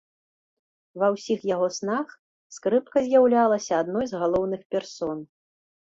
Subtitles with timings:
[1.03, 2.17] Ва ўсіх яго снах
[2.59, 5.17] скрыпка з'яўлялася адной з галоўных персон.